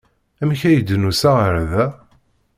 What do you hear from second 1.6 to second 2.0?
da?